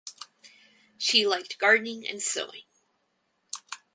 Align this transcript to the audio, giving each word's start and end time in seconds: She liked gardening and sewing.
She 0.97 1.27
liked 1.27 1.59
gardening 1.59 2.07
and 2.07 2.19
sewing. 2.23 2.63